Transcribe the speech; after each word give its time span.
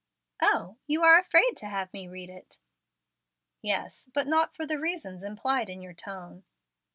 "O, 0.41 0.77
you 0.87 1.03
are 1.03 1.19
afraid 1.19 1.55
to 1.57 1.67
have 1.67 1.93
me 1.93 2.07
read 2.07 2.31
it." 2.31 2.57
"Yes; 3.61 4.09
but 4.11 4.25
not 4.25 4.55
for 4.55 4.65
the 4.65 4.79
reasons 4.79 5.21
implied 5.21 5.69
in 5.69 5.79
your 5.79 5.93
tone." 5.93 6.43